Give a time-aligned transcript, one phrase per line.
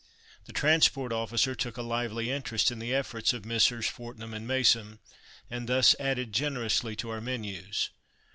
[0.45, 3.85] The transport officer took a lively interest in the efforts of Messrs.
[3.85, 4.97] Fortnum and Mason,
[5.47, 7.91] and thus added generously to our menus.